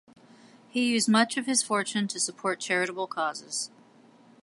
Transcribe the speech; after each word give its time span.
He 0.67 0.87
used 0.91 1.07
much 1.09 1.37
of 1.37 1.45
his 1.45 1.61
fortune 1.61 2.07
to 2.07 2.19
support 2.19 2.59
charitable 2.59 3.05
causes. 3.05 3.69